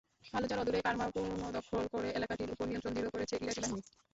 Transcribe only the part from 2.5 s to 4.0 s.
ওপর নিয়ন্ত্রণ দৃঢ় করেছে ইরাকি বাহিনী।